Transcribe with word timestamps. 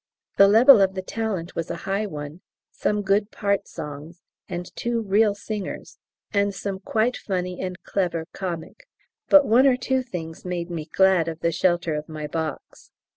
The 0.37 0.47
level 0.47 0.81
of 0.81 0.95
the 0.95 1.03
talent 1.03 1.55
was 1.55 1.69
a 1.69 1.75
high 1.85 2.07
one, 2.07 2.41
some 2.71 3.03
good 3.03 3.29
part 3.29 3.67
songs, 3.67 4.23
and 4.49 4.75
two 4.75 4.99
real 5.03 5.35
singers, 5.35 5.99
and 6.33 6.55
some 6.55 6.79
quite 6.79 7.15
funny 7.15 7.59
and 7.61 7.79
clever 7.83 8.25
comic; 8.33 8.87
but 9.29 9.45
one 9.45 9.67
or 9.67 9.77
two 9.77 10.01
things 10.01 10.43
made 10.43 10.71
me 10.71 10.85
glad 10.85 11.27
of 11.27 11.41
the 11.41 11.51
shelter 11.51 11.93
of 11.93 12.09
my 12.09 12.25
box. 12.25 12.89